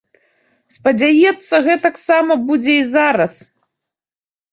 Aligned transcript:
Спадзяецца, 0.77 1.55
гэтаксама 1.67 2.37
будзе 2.47 2.73
і 2.79 2.87
зараз. 2.95 3.33